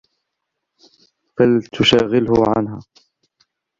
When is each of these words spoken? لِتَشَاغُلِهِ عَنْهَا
لِتَشَاغُلِهِ 1.39 2.43
عَنْهَا 2.47 2.79